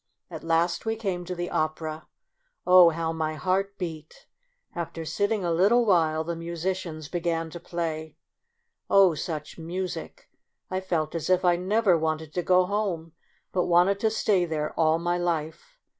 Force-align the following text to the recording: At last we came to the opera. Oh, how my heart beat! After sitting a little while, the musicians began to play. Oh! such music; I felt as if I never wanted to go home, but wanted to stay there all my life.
At 0.31 0.43
last 0.43 0.83
we 0.83 0.95
came 0.95 1.25
to 1.25 1.35
the 1.35 1.51
opera. 1.51 2.07
Oh, 2.65 2.89
how 2.89 3.13
my 3.13 3.35
heart 3.35 3.77
beat! 3.77 4.25
After 4.73 5.05
sitting 5.05 5.43
a 5.45 5.51
little 5.51 5.85
while, 5.85 6.23
the 6.23 6.35
musicians 6.35 7.07
began 7.07 7.51
to 7.51 7.59
play. 7.59 8.17
Oh! 8.89 9.13
such 9.13 9.59
music; 9.59 10.27
I 10.71 10.81
felt 10.81 11.13
as 11.13 11.29
if 11.29 11.45
I 11.45 11.55
never 11.55 11.95
wanted 11.95 12.33
to 12.33 12.41
go 12.41 12.65
home, 12.65 13.11
but 13.51 13.65
wanted 13.65 13.99
to 13.99 14.09
stay 14.09 14.43
there 14.43 14.73
all 14.73 14.97
my 14.97 15.19
life. 15.19 15.77